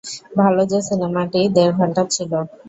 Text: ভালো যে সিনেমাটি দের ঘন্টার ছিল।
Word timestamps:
ভালো 0.37 0.61
যে 0.65 0.79
সিনেমাটি 0.87 1.41
দের 1.55 1.69
ঘন্টার 1.77 2.05
ছিল। 2.15 2.31